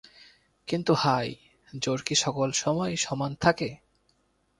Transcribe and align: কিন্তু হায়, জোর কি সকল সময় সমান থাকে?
কিন্তু 0.67 0.91
হায়, 0.93 1.31
জোর 1.73 1.99
কি 2.01 2.15
সকল 2.15 2.49
সময় 2.61 2.93
সমান 2.97 3.31
থাকে? 3.35 3.69